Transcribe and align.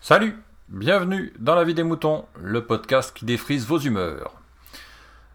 Salut, 0.00 0.38
bienvenue 0.68 1.32
dans 1.38 1.54
La 1.54 1.64
vie 1.64 1.74
des 1.74 1.82
moutons, 1.82 2.26
le 2.40 2.64
podcast 2.64 3.16
qui 3.16 3.24
défrise 3.24 3.66
vos 3.66 3.78
humeurs. 3.78 4.34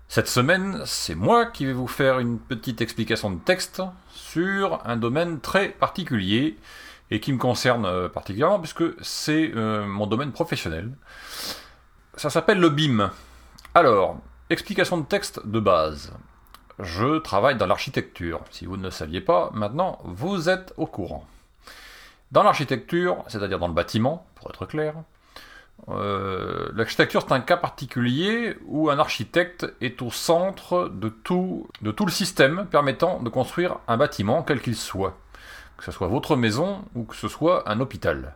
Cette 0.08 0.28
semaine, 0.28 0.82
c'est 0.86 1.16
moi 1.16 1.46
qui 1.46 1.66
vais 1.66 1.74
vous 1.74 1.88
faire 1.88 2.20
une 2.20 2.40
petite 2.40 2.82
explication 2.82 3.32
de 3.32 3.40
texte 3.40 3.82
sur 4.14 4.80
un 4.86 4.98
domaine 4.98 5.40
très 5.40 5.70
particulier 5.70 6.58
et 7.12 7.20
qui 7.20 7.34
me 7.34 7.38
concerne 7.38 7.86
euh, 7.86 8.10
particulièrement 8.10 8.60
puisque 8.60 8.84
c'est 9.02 9.52
euh, 9.56 9.86
mon 9.86 10.08
domaine 10.08 10.32
professionnel. 10.32 10.92
Ça 12.16 12.30
s'appelle 12.30 12.60
le 12.60 12.70
BIM. 12.70 13.12
Alors, 13.74 14.20
explication 14.50 14.98
de 14.98 15.06
texte 15.06 15.46
de 15.46 15.60
base. 15.60 16.14
Je 16.80 17.20
travaille 17.20 17.58
dans 17.58 17.68
l'architecture. 17.68 18.42
Si 18.52 18.66
vous 18.66 18.78
ne 18.78 18.84
le 18.84 18.92
saviez 18.92 19.22
pas, 19.22 19.52
maintenant 19.54 20.00
vous 20.04 20.50
êtes 20.50 20.74
au 20.78 20.86
courant. 20.86 21.26
Dans 22.32 22.44
l'architecture, 22.44 23.24
c'est-à-dire 23.28 23.60
dans 23.60 23.68
le 23.68 23.74
bâtiment, 23.74 24.26
pour 24.36 24.50
être 24.50 24.66
clair, 24.66 24.96
euh, 25.90 26.70
l'architecture 26.74 27.24
c'est 27.28 27.34
un 27.34 27.42
cas 27.42 27.58
particulier 27.58 28.56
où 28.66 28.90
un 28.90 29.00
architecte 29.00 29.66
est 29.82 30.02
au 30.02 30.12
centre 30.12 30.90
de 30.90 31.10
tout, 31.10 31.68
de 31.82 31.92
tout 31.92 32.06
le 32.06 32.12
système 32.12 32.68
permettant 32.68 33.20
de 33.20 33.30
construire 33.30 33.78
un 33.88 33.98
bâtiment 33.98 34.44
quel 34.44 34.62
qu'il 34.62 34.76
soit 34.76 35.18
que 35.82 35.86
ce 35.86 35.92
soit 35.92 36.08
votre 36.08 36.36
maison 36.36 36.86
ou 36.94 37.04
que 37.04 37.16
ce 37.16 37.28
soit 37.28 37.68
un 37.68 37.80
hôpital. 37.80 38.36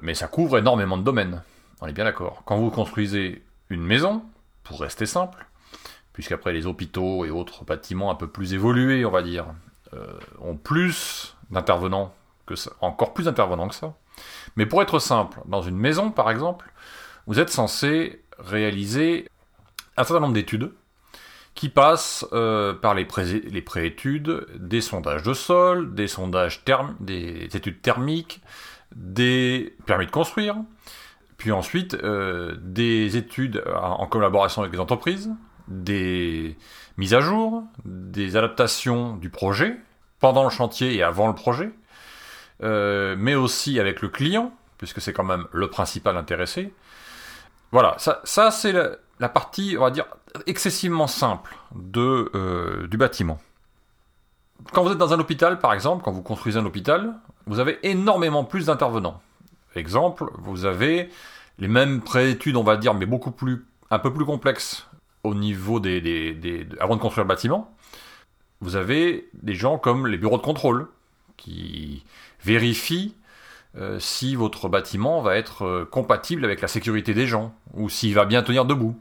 Mais 0.00 0.14
ça 0.14 0.28
couvre 0.28 0.58
énormément 0.58 0.96
de 0.96 1.02
domaines, 1.02 1.42
on 1.80 1.88
est 1.88 1.92
bien 1.92 2.04
d'accord. 2.04 2.42
Quand 2.44 2.56
vous 2.56 2.70
construisez 2.70 3.42
une 3.68 3.82
maison, 3.82 4.22
pour 4.62 4.80
rester 4.80 5.06
simple, 5.06 5.46
puisqu'après 6.12 6.52
les 6.52 6.66
hôpitaux 6.66 7.24
et 7.24 7.30
autres 7.30 7.64
bâtiments 7.64 8.10
un 8.10 8.14
peu 8.14 8.28
plus 8.28 8.54
évolués, 8.54 9.04
on 9.04 9.10
va 9.10 9.22
dire, 9.22 9.46
euh, 9.94 10.18
ont 10.40 10.56
plus 10.56 11.36
d'intervenants 11.50 12.14
que 12.46 12.56
ça, 12.56 12.72
encore 12.80 13.14
plus 13.14 13.24
d'intervenants 13.24 13.68
que 13.68 13.74
ça. 13.74 13.94
Mais 14.56 14.66
pour 14.66 14.82
être 14.82 14.98
simple, 14.98 15.40
dans 15.46 15.62
une 15.62 15.76
maison 15.76 16.10
par 16.10 16.30
exemple, 16.30 16.72
vous 17.26 17.38
êtes 17.38 17.50
censé 17.50 18.22
réaliser 18.38 19.28
un 19.96 20.04
certain 20.04 20.20
nombre 20.20 20.34
d'études 20.34 20.72
qui 21.54 21.68
passe 21.68 22.26
euh, 22.32 22.72
par 22.72 22.94
les, 22.94 23.04
préétudes, 23.04 24.46
des 24.56 24.80
sondages 24.80 25.22
de 25.22 25.34
sol, 25.34 25.94
des 25.94 26.06
sondages 26.06 26.64
des 27.00 27.48
études 27.54 27.82
thermiques, 27.82 28.40
des 28.94 29.76
permis 29.86 30.06
de 30.06 30.10
construire, 30.10 30.56
puis 31.36 31.52
ensuite 31.52 31.94
euh, 31.94 32.56
des 32.60 33.16
études 33.16 33.62
en 33.74 34.06
collaboration 34.06 34.62
avec 34.62 34.72
les 34.72 34.80
entreprises, 34.80 35.30
des 35.70 36.56
mises 36.98 37.14
à 37.14 37.20
jour, 37.20 37.64
des 37.84 38.36
adaptations 38.36 39.16
du 39.16 39.30
projet 39.30 39.76
pendant 40.18 40.44
le 40.44 40.50
chantier 40.50 40.94
et 40.94 41.02
avant 41.02 41.28
le 41.28 41.34
projet, 41.34 41.70
euh, 42.62 43.16
mais 43.18 43.34
aussi 43.34 43.80
avec 43.80 44.02
le 44.02 44.08
client, 44.08 44.52
puisque 44.76 45.00
c'est 45.00 45.12
quand 45.12 45.24
même 45.24 45.46
le 45.52 45.70
principal 45.70 46.16
intéressé. 46.16 46.74
Voilà, 47.72 47.96
ça, 47.98 48.50
c'est 48.50 48.74
la 49.20 49.28
partie, 49.28 49.76
on 49.78 49.82
va 49.82 49.90
dire, 49.90 50.06
excessivement 50.46 51.06
simple 51.06 51.56
euh, 51.96 52.86
du 52.88 52.96
bâtiment. 52.96 53.38
Quand 54.72 54.82
vous 54.82 54.92
êtes 54.92 54.98
dans 54.98 55.14
un 55.14 55.20
hôpital, 55.20 55.58
par 55.58 55.72
exemple, 55.72 56.04
quand 56.04 56.12
vous 56.12 56.22
construisez 56.22 56.58
un 56.58 56.66
hôpital, 56.66 57.14
vous 57.46 57.60
avez 57.60 57.78
énormément 57.82 58.44
plus 58.44 58.66
d'intervenants. 58.66 59.22
Exemple, 59.76 60.26
vous 60.38 60.64
avez 60.64 61.10
les 61.58 61.68
mêmes 61.68 62.00
préétudes, 62.00 62.56
on 62.56 62.64
va 62.64 62.76
dire, 62.76 62.92
mais 62.94 63.06
beaucoup 63.06 63.30
plus, 63.30 63.64
un 63.90 63.98
peu 63.98 64.12
plus 64.12 64.24
complexes 64.24 64.86
au 65.22 65.34
niveau 65.34 65.80
des, 65.80 66.00
des, 66.00 66.66
avant 66.80 66.96
de 66.96 67.00
construire 67.00 67.24
le 67.24 67.28
bâtiment. 67.28 67.74
Vous 68.60 68.76
avez 68.76 69.28
des 69.34 69.54
gens 69.54 69.78
comme 69.78 70.06
les 70.06 70.18
bureaux 70.18 70.36
de 70.36 70.42
contrôle 70.42 70.88
qui 71.36 72.04
vérifient 72.42 73.14
euh, 73.76 73.98
si 74.00 74.34
votre 74.34 74.68
bâtiment 74.68 75.22
va 75.22 75.36
être 75.36 75.64
euh, 75.64 75.84
compatible 75.84 76.44
avec 76.44 76.60
la 76.60 76.68
sécurité 76.68 77.14
des 77.14 77.26
gens 77.26 77.54
ou 77.74 77.88
s'il 77.88 78.14
va 78.14 78.24
bien 78.24 78.42
tenir 78.42 78.64
debout. 78.64 79.00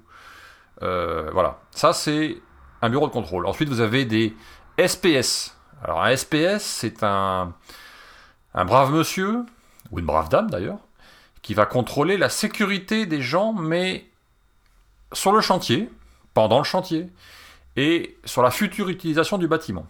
Euh, 0.82 1.30
voilà, 1.34 1.60
ça 1.72 1.92
c'est 1.92 2.38
un 2.82 2.90
bureau 2.90 3.08
de 3.08 3.12
contrôle. 3.12 3.46
Ensuite, 3.46 3.68
vous 3.68 3.82
avez 3.82 4.06
des 4.06 4.36
SPS. 4.78 5.58
Alors 5.84 6.04
un 6.04 6.16
SPS, 6.16 6.60
c'est 6.60 7.04
un, 7.04 7.54
un 8.54 8.66
brave 8.66 8.94
monsieur, 8.94 9.44
ou 9.92 10.00
une 10.00 10.06
brave 10.06 10.30
dame 10.30 10.50
d'ailleurs, 10.50 10.80
qui 11.42 11.54
va 11.54 11.66
contrôler 11.66 12.18
la 12.18 12.30
sécurité 12.30 13.06
des 13.06 13.22
gens, 13.22 13.54
mais 13.54 14.06
sur 15.14 15.32
le 15.32 15.42
chantier, 15.42 15.90
pendant 16.40 16.60
le 16.60 16.64
chantier, 16.64 17.10
et 17.76 18.18
sur 18.24 18.42
la 18.42 18.50
future 18.50 18.88
utilisation 18.88 19.38
du 19.38 19.50
bâtiment. 19.50 19.86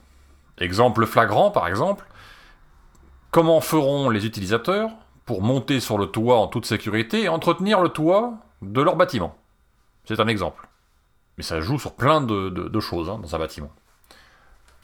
Exemple 0.57 1.05
flagrant, 1.05 1.51
par 1.51 1.67
exemple, 1.67 2.07
comment 3.29 3.61
feront 3.61 4.09
les 4.09 4.25
utilisateurs 4.25 4.89
pour 5.27 5.43
monter 5.43 5.79
sur 5.79 5.99
le 5.99 6.07
toit 6.07 6.39
en 6.39 6.47
toute 6.47 6.65
sécurité 6.65 7.25
et 7.25 7.29
entretenir 7.29 7.81
le 7.81 7.89
toit 7.89 8.33
de 8.63 8.81
leur 8.81 8.95
bâtiment? 8.95 9.37
C'est 10.05 10.19
un 10.19 10.27
exemple. 10.27 10.67
Mais 11.37 11.43
ça 11.43 11.61
joue 11.61 11.77
sur 11.77 11.93
plein 11.93 12.19
de, 12.19 12.79
choses 12.79 13.11
hein, 13.11 13.19
dans 13.21 13.35
un 13.35 13.37
bâtiment. 13.37 13.71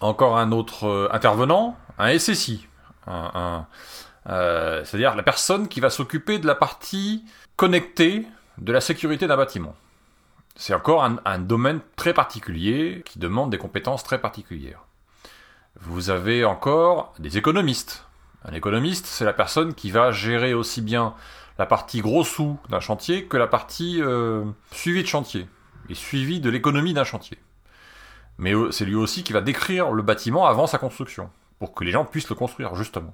Encore 0.01 0.37
un 0.37 0.51
autre 0.51 0.85
euh, 0.85 1.09
intervenant, 1.11 1.75
un 1.97 2.15
SSI. 2.15 2.67
Euh, 3.07 4.83
c'est-à-dire 4.83 5.15
la 5.15 5.23
personne 5.23 5.67
qui 5.67 5.79
va 5.79 5.89
s'occuper 5.89 6.37
de 6.37 6.45
la 6.45 6.53
partie 6.53 7.25
connectée 7.55 8.27
de 8.59 8.71
la 8.71 8.81
sécurité 8.81 9.25
d'un 9.25 9.37
bâtiment. 9.37 9.73
C'est 10.55 10.73
encore 10.73 11.03
un, 11.03 11.39
domaine 11.39 11.81
très 11.97 12.13
particulier 12.13 13.03
qui 13.05 13.19
demande 13.19 13.49
des 13.49 13.57
compétences 13.57 14.03
très 14.03 14.21
particulières. 14.21 14.85
Vous 15.81 16.09
avez 16.09 16.45
encore 16.45 17.13
des 17.19 17.37
économistes. 17.37 18.05
Un 18.45 18.53
économiste, 18.53 19.05
c'est 19.05 19.25
la 19.25 19.33
personne 19.33 19.73
qui 19.73 19.91
va 19.91 20.11
gérer 20.11 20.53
aussi 20.53 20.81
bien 20.81 21.13
la 21.57 21.65
partie 21.65 21.99
gros 21.99 22.23
sous 22.23 22.57
d'un 22.69 22.79
chantier 22.79 23.25
que 23.25 23.35
la 23.35 23.47
partie 23.47 24.01
euh, 24.01 24.45
suivi 24.71 25.03
de 25.03 25.07
chantier 25.07 25.47
et 25.89 25.95
suivi 25.95 26.39
de 26.39 26.49
l'économie 26.49 26.93
d'un 26.93 27.03
chantier. 27.03 27.37
Mais 28.37 28.53
c'est 28.71 28.85
lui 28.85 28.95
aussi 28.95 29.23
qui 29.23 29.33
va 29.33 29.41
décrire 29.41 29.91
le 29.91 30.03
bâtiment 30.03 30.45
avant 30.45 30.67
sa 30.67 30.77
construction, 30.77 31.29
pour 31.59 31.73
que 31.73 31.83
les 31.83 31.91
gens 31.91 32.05
puissent 32.05 32.29
le 32.29 32.35
construire, 32.35 32.75
justement. 32.75 33.13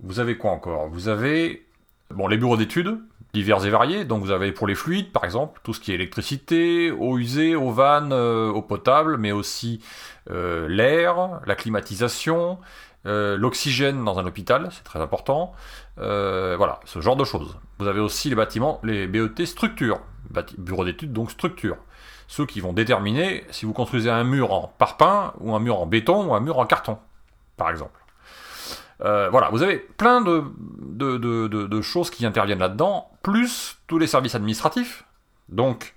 Vous 0.00 0.20
avez 0.20 0.36
quoi 0.36 0.52
encore? 0.52 0.88
Vous 0.88 1.08
avez 1.08 1.66
bon, 2.10 2.26
les 2.26 2.36
bureaux 2.36 2.56
d'études, 2.56 3.00
divers 3.32 3.64
et 3.64 3.70
variés, 3.70 4.04
donc 4.04 4.22
vous 4.22 4.30
avez 4.30 4.52
pour 4.52 4.66
les 4.66 4.74
fluides, 4.74 5.12
par 5.12 5.24
exemple, 5.24 5.60
tout 5.62 5.72
ce 5.72 5.80
qui 5.80 5.92
est 5.92 5.94
électricité, 5.94 6.90
eau 6.90 7.18
usée, 7.18 7.54
eau 7.54 7.70
vanne, 7.70 8.12
euh, 8.12 8.50
eau 8.50 8.62
potable, 8.62 9.16
mais 9.16 9.32
aussi 9.32 9.80
euh, 10.30 10.68
l'air, 10.68 11.40
la 11.46 11.54
climatisation, 11.54 12.58
l'oxygène 13.04 14.04
dans 14.04 14.18
un 14.18 14.26
hôpital, 14.26 14.68
c'est 14.72 14.84
très 14.84 15.00
important. 15.00 15.54
voilà, 15.96 16.80
ce 16.84 17.00
genre 17.00 17.16
de 17.16 17.24
choses. 17.24 17.56
Vous 17.78 17.86
avez 17.86 18.00
aussi 18.00 18.28
les 18.28 18.34
bâtiments, 18.34 18.78
les 18.82 19.06
BET 19.06 19.46
structures, 19.46 20.00
bureau 20.58 20.84
d'études, 20.84 21.12
donc 21.12 21.30
structure. 21.30 21.76
Ceux 22.28 22.46
qui 22.46 22.60
vont 22.60 22.72
déterminer 22.72 23.44
si 23.50 23.66
vous 23.66 23.72
construisez 23.72 24.10
un 24.10 24.22
mur 24.22 24.52
en 24.52 24.72
parpaing, 24.78 25.32
ou 25.40 25.54
un 25.54 25.60
mur 25.60 25.80
en 25.80 25.86
béton, 25.86 26.26
ou 26.26 26.34
un 26.34 26.40
mur 26.40 26.58
en 26.58 26.66
carton, 26.66 26.98
par 27.56 27.70
exemple. 27.70 27.99
Euh, 29.02 29.30
voilà, 29.30 29.48
vous 29.50 29.62
avez 29.62 29.78
plein 29.78 30.20
de, 30.20 31.80
choses 31.80 32.10
qui 32.10 32.26
interviennent 32.26 32.58
là-dedans, 32.58 33.10
plus 33.22 33.78
tous 33.86 33.98
les 33.98 34.06
services 34.06 34.34
administratifs, 34.34 35.04
donc 35.48 35.94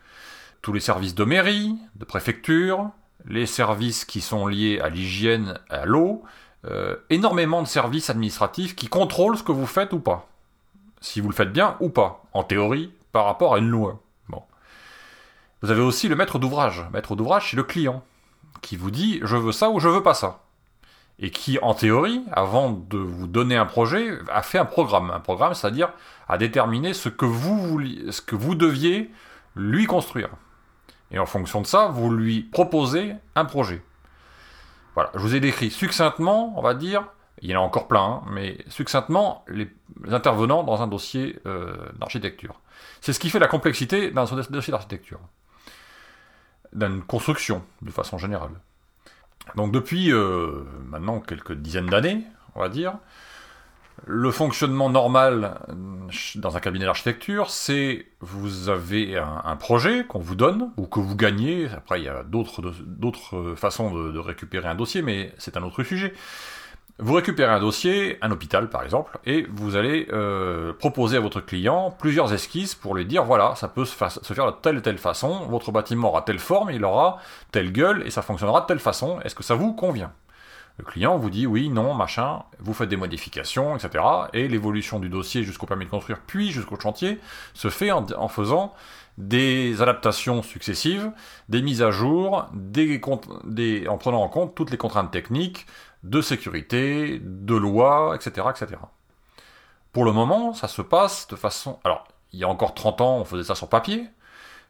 tous 0.62 0.74
les 0.74 0.80
services 0.80 1.16
de 1.16 1.24
mairie, 1.25 1.78
de 1.96 2.06
préfecture, 2.06 2.90
les 3.25 3.46
services 3.46 4.06
qui 4.06 4.22
sont 4.22 4.47
liés 4.47 4.80
à 4.80 4.90
l'hygiène, 4.90 5.59
à 5.69 5.86
l'eau, 5.86 6.24
euh, 6.66 6.96
énormément 7.09 7.62
de 7.62 7.68
services 7.68 8.09
administratifs 8.09 8.75
qui 8.75 8.88
contrôlent 8.88 9.38
ce 9.38 9.44
que 9.44 9.52
vous 9.52 9.68
faites 9.68 9.92
ou 9.94 10.00
pas. 10.00 10.28
Si 11.02 11.19
vous 11.19 11.28
le 11.28 11.36
faites 11.36 11.52
bien 11.52 11.75
ou 11.81 11.90
pas, 11.90 12.24
en 12.34 12.44
théorie, 12.44 12.94
par 13.12 13.25
rapport 13.25 13.56
à 13.56 13.59
une 13.59 13.69
loi. 13.69 14.00
Vous 15.63 15.72
avez 15.72 15.81
aussi 15.81 16.09
le 16.09 16.18
maître 16.18 16.40
d'ouvrage. 16.40 16.86
Maître 16.92 17.16
d'ouvrage, 17.16 17.50
c'est 17.50 17.56
le 17.56 17.63
client 17.63 18.03
qui 18.62 18.75
vous 18.75 18.92
dit 18.92 19.22
je 19.24 19.38
veux 19.38 19.53
ça 19.53 19.69
ou 19.69 19.80
je 19.80 19.88
veux 19.88 20.04
pas 20.04 20.13
ça. 20.13 20.43
Et 21.19 21.30
qui, 21.30 21.60
en 21.62 21.74
théorie, 21.74 22.24
avant 22.31 22.71
de 22.71 22.98
vous 22.98 23.27
donner 23.27 23.56
un 23.56 23.65
projet, 23.65 24.18
a 24.30 24.42
fait 24.42 24.57
un 24.57 24.65
programme. 24.65 25.12
Un 25.12 25.19
programme, 25.19 25.54
c'est-à-dire 25.54 25.92
a 26.27 26.38
déterminé 26.38 26.94
ce 26.94 27.10
que 27.10 27.25
vous, 27.25 27.81
ce 28.10 28.21
que 28.21 28.36
vous 28.36 28.56
deviez 28.56 29.12
lui 29.56 29.86
construire. 29.86 30.30
Et 31.12 31.19
en 31.19 31.25
fonction 31.25 31.62
de 31.62 31.68
ça, 31.68 31.88
vous 31.88 32.10
lui 32.10 32.42
proposez 32.42 33.15
un 33.36 33.45
projet. 33.45 33.83
Voilà, 34.95 35.12
je 35.13 35.19
vous 35.19 35.36
ai 35.36 35.39
décrit 35.39 35.69
succinctement, 35.69 36.54
on 36.57 36.62
va 36.62 36.74
dire, 36.74 37.06
il 37.42 37.50
y 37.50 37.56
en 37.56 37.62
a 37.62 37.63
encore 37.63 37.88
plein, 37.88 38.01
hein, 38.01 38.24
mais 38.31 38.57
succinctement, 38.68 39.44
les 39.48 39.69
intervenants 40.12 40.63
dans 40.63 40.81
un 40.81 40.88
dossier 40.88 41.39
euh, 41.45 41.75
d'architecture. 42.00 42.60
C'est 43.01 43.13
ce 43.13 43.19
qui 43.19 43.30
fait 43.30 43.39
la 43.39 43.48
complexité 43.48 44.12
d'un 44.12 44.25
dossier 44.25 44.71
d'architecture 44.71 45.19
d'une 46.74 47.04
construction, 47.04 47.63
de 47.81 47.92
façon 47.92 48.18
générale. 48.18 48.51
Donc 49.56 49.72
depuis 49.72 50.12
euh, 50.12 50.63
maintenant 50.90 51.19
quelques 51.19 51.54
dizaines 51.54 51.88
d'années, 51.88 52.24
on 52.56 52.62
va 52.62 52.69
dire, 52.69 52.98
Le 54.06 54.31
fonctionnement 54.31 54.90
normal 54.90 55.60
euh, 55.69 55.74
dans 56.36 56.57
un 56.57 56.60
cabinet 56.60 56.86
d'architecture, 56.86 57.50
c'est 57.50 58.07
vous 58.22 58.69
avez 58.69 59.18
un, 59.18 59.56
projet 59.56 60.06
qu'on 60.06 60.19
vous 60.19 60.36
donne 60.36 60.72
ou 60.78 60.88
que 60.88 61.00
vous 61.00 61.16
gagnez. 61.16 61.69
Après, 61.69 62.01
il 62.01 62.06
y 62.06 62.10
a 62.10 62.24
d'autres 62.24 63.56
façons 63.56 63.94
de, 63.94 64.19
récupérer 64.19 64.68
un 64.68 64.75
dossier, 64.75 65.01
mais 65.01 65.34
c'est 65.38 65.57
un 65.57 65.63
autre 65.63 65.84
sujet. 65.84 66.13
Vous 67.00 67.13
récupérez 67.13 67.51
un 67.51 67.60
dossier, 67.60 68.19
un 68.22 68.30
hôpital 68.30 68.69
par 68.69 68.84
exemple, 68.84 69.18
et 69.25 69.48
vous 69.51 69.75
allez 69.75 70.07
euh, 70.13 70.74
proposer 70.74 71.18
à 71.18 71.19
votre 71.19 71.42
client 71.42 71.90
plusieurs 71.90 72.31
esquisses 72.34 72.75
pour 72.75 72.94
lui 72.94 73.04
dire 73.04 73.24
voilà, 73.24 73.56
ça 73.56 73.68
peut 73.68 73.84
se, 73.84 73.95
faire 73.95 74.45
de 74.45 74.51
telle 74.62 74.78
et 74.78 74.81
telle 74.84 75.00
façon, 75.00 75.48
votre 75.48 75.72
bâtiment 75.72 76.10
aura 76.10 76.22
telle 76.22 76.38
forme, 76.38 76.69
il 76.69 76.86
aura 76.86 77.18
telle 77.51 77.72
gueule, 77.72 78.04
et 78.06 78.12
ça 78.12 78.22
fonctionnera 78.22 78.62
de 78.62 78.66
telle 78.68 78.80
façon, 78.80 79.19
est-ce 79.22 79.34
que 79.34 79.42
ça 79.42 79.56
vous 79.56 79.74
convient? 79.74 80.12
Le 80.78 80.86
client 80.86 81.18
vous 81.18 81.31
dit 81.31 81.48
oui, 81.48 81.69
non, 81.69 81.95
machin, 81.95 82.44
vous 82.60 82.74
faites 82.74 82.90
des 82.90 82.96
modifications, 82.96 83.75
etc. 83.75 84.04
Et 84.34 84.48
l'évolution 84.48 85.00
du 85.00 85.10
dossier 85.10 85.44
jusqu'au 85.44 85.66
permis 85.66 85.86
de 85.86 85.89
construire, 85.89 86.19
puis 86.25 86.51
jusqu'au 86.51 86.80
chantier, 86.80 87.19
se 87.56 87.69
fait 87.69 87.92
en, 87.92 88.06
en 88.16 88.28
faisant 88.28 88.74
des 89.18 89.81
adaptations 89.81 90.42
successives, 90.42 91.12
des 91.50 91.62
mises 91.62 91.81
à 91.81 91.92
jour, 91.92 92.48
des, 92.54 93.00
des, 93.46 93.88
en 93.88 93.98
prenant 93.98 94.22
en 94.22 94.30
compte 94.30 94.56
toutes 94.56 94.72
les 94.72 94.78
contraintes 94.78 95.12
techniques, 95.12 95.68
de 96.03 96.21
sécurité, 96.21 97.19
de 97.23 97.55
loi, 97.55 98.15
etc., 98.15 98.47
etc. 98.50 98.81
Pour 99.91 100.05
le 100.05 100.11
moment, 100.11 100.53
ça 100.53 100.67
se 100.67 100.81
passe 100.81 101.27
de 101.27 101.35
façon... 101.35 101.79
Alors, 101.83 102.07
il 102.33 102.39
y 102.39 102.44
a 102.44 102.50
encore 102.50 102.73
30 102.73 103.01
ans, 103.01 103.17
on 103.17 103.25
faisait 103.25 103.44
ça 103.44 103.55
sur 103.55 103.69
papier, 103.69 104.07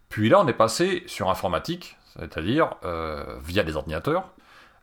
puis 0.10 0.30
là, 0.30 0.42
on 0.42 0.48
est 0.48 0.54
passé 0.54 1.04
sur 1.08 1.30
informatique, 1.30 1.98
c'est-à-dire 2.20 2.76
euh, 2.84 3.40
via 3.44 3.64
des 3.64 3.76
ordinateurs, 3.76 4.30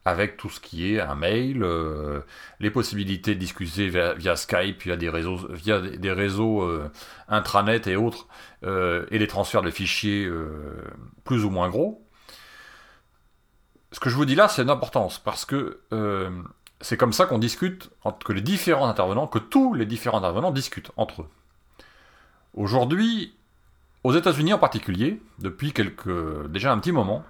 avec 0.04 0.38
tout 0.38 0.48
ce 0.48 0.58
qui 0.60 0.94
est 0.94 1.00
un 1.00 1.14
mail, 1.14 1.62
euh, 1.62 2.22
les 2.58 2.70
possibilités 2.70 3.34
de 3.34 3.38
discuter 3.38 3.88
via, 3.88 4.36
Skype, 4.36 4.82
via 4.82 4.96
des 4.96 5.10
réseaux, 5.10 5.36
via 5.50 5.78
des 5.80 6.10
réseaux 6.10 6.62
euh, 6.62 6.90
intranet 7.28 7.86
et 7.86 7.96
autres, 7.96 8.26
et 8.64 9.18
des 9.18 9.26
transferts 9.26 9.62
de 9.62 9.70
fichiers 9.70 10.28
plus 11.24 11.44
ou 11.44 11.50
moins 11.50 11.68
gros 11.68 12.09
ce 13.92 14.00
que 14.00 14.10
je 14.10 14.16
vous 14.16 14.24
dis 14.24 14.34
là, 14.34 14.48
c'est 14.48 14.62
une 14.62 14.70
importance, 14.70 15.18
parce 15.18 15.44
que 15.44 15.80
euh, 15.92 16.30
c'est 16.80 16.96
comme 16.96 17.12
ça 17.12 17.26
qu'on 17.26 17.38
discute, 17.38 17.90
que 18.24 18.32
les 18.32 18.40
différents 18.40 18.88
intervenants, 18.88 19.26
que 19.26 19.38
tous 19.38 19.74
les 19.74 19.86
différents 19.86 20.18
intervenants 20.18 20.50
discutent 20.50 20.92
entre 20.96 21.22
eux. 21.22 21.28
Aujourd'hui, 22.54 23.34
aux 24.04 24.14
États-Unis 24.14 24.52
en 24.52 24.58
particulier, 24.58 25.20
depuis 25.38 25.74
déjà 26.48 26.72
un 26.72 26.78
petit 26.78 26.92
moment, 26.92 27.24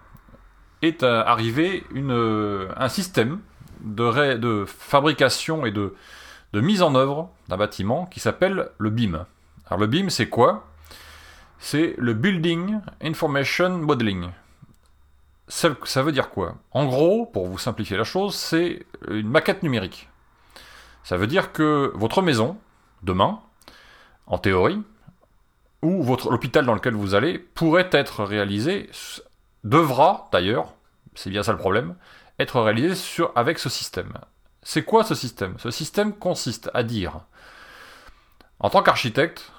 est 0.82 1.02
euh, 1.02 1.22
arrivé 1.24 1.84
une, 1.92 2.68
un 2.76 2.88
système 2.88 3.40
de, 3.82 4.64
fabrication 4.66 5.66
et 5.66 5.70
de 5.72 5.94
mise 6.54 6.82
en 6.82 6.94
œuvre 6.94 7.30
d'un 7.48 7.56
bâtiment 7.56 8.06
qui 8.06 8.20
s'appelle 8.20 8.70
le 8.78 8.90
BIM. 8.90 9.26
Alors 9.66 9.80
le 9.80 9.86
BIM, 9.86 10.10
c'est 10.10 10.28
quoi? 10.28 10.66
C'est 11.58 11.94
le 11.98 12.14
Building 12.14 12.80
Information 13.02 13.78
Modeling 13.78 14.30
ça, 15.50 16.02
veut 16.02 16.12
dire 16.12 16.30
quoi? 16.30 16.54
En 16.70 16.86
gros, 16.86 17.26
pour 17.26 17.48
vous 17.48 17.58
simplifier 17.58 17.96
la 17.96 18.04
chose, 18.04 18.36
c'est 18.36 18.86
une 19.08 19.28
maquette 19.28 19.62
numérique. 19.62 20.08
Ça 21.02 21.16
veut 21.16 21.26
dire 21.26 21.52
que 21.52 21.92
votre 21.94 22.22
maison, 22.22 22.56
demain, 23.02 23.40
en 24.26 24.38
théorie, 24.38 24.80
ou 25.82 26.02
votre 26.02 26.30
l'hôpital 26.30 26.64
dans 26.64 26.74
lequel 26.74 26.94
vous 26.94 27.14
allez, 27.14 27.38
pourrait 27.38 27.90
être 27.90 28.22
réalisé, 28.22 28.90
devra 29.64 30.28
d'ailleurs, 30.30 30.74
c'est 31.14 31.30
bien 31.30 31.42
ça 31.42 31.52
le 31.52 31.58
problème, 31.58 31.96
être 32.38 32.60
réalisé 32.60 33.24
avec 33.34 33.58
ce 33.58 33.68
système. 33.68 34.12
C'est 34.62 34.84
quoi 34.84 35.02
ce 35.02 35.16
système? 35.16 35.58
Ce 35.58 35.72
système 35.72 36.12
consiste 36.12 36.70
à 36.74 36.84
dire, 36.84 37.24
en 38.60 38.70
tant 38.70 38.82
qu'architecte, 38.82 39.50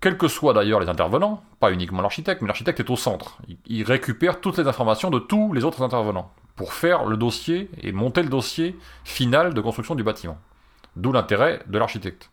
quels 0.00 0.18
que 0.18 0.28
soient 0.28 0.52
d'ailleurs 0.52 0.80
les 0.80 0.88
intervenants, 0.88 1.42
pas 1.60 1.72
uniquement 1.72 2.02
l'architecte, 2.02 2.42
mais 2.42 2.48
l'architecte 2.48 2.80
est 2.80 2.90
au 2.90 2.96
centre. 2.96 3.38
Il, 3.66 3.84
récupère 3.84 4.40
toutes 4.40 4.58
les 4.58 4.68
informations 4.68 5.10
de 5.10 5.18
tous 5.18 5.52
les 5.52 5.64
autres 5.64 5.82
intervenants 5.82 6.30
pour 6.56 6.72
faire 6.72 7.04
le 7.04 7.16
dossier 7.16 7.70
et 7.80 7.92
monter 7.92 8.22
le 8.22 8.28
dossier 8.28 8.76
final 9.04 9.54
de 9.54 9.60
construction 9.60 9.94
du 9.94 10.02
bâtiment. 10.02 10.38
D'où 10.96 11.12
l'intérêt 11.12 11.62
de 11.66 11.78
l'architecte. 11.78 12.30